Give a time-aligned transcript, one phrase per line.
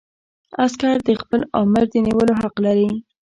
[0.63, 2.89] عسکر د خپل آمر د نیولو حق لري.